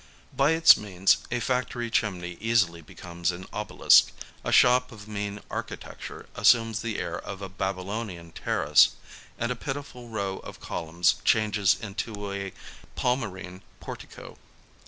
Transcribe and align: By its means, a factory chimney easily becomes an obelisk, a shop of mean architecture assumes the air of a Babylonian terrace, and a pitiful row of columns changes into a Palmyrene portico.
By 0.35 0.53
its 0.53 0.77
means, 0.77 1.17
a 1.29 1.39
factory 1.39 1.91
chimney 1.91 2.35
easily 2.41 2.81
becomes 2.81 3.29
an 3.31 3.45
obelisk, 3.53 4.11
a 4.43 4.51
shop 4.51 4.91
of 4.91 5.07
mean 5.07 5.41
architecture 5.51 6.25
assumes 6.33 6.79
the 6.81 6.97
air 6.97 7.19
of 7.19 7.39
a 7.43 7.49
Babylonian 7.49 8.31
terrace, 8.31 8.95
and 9.37 9.51
a 9.51 9.55
pitiful 9.55 10.07
row 10.09 10.39
of 10.39 10.59
columns 10.59 11.17
changes 11.23 11.77
into 11.79 12.31
a 12.33 12.51
Palmyrene 12.95 13.61
portico. 13.79 14.39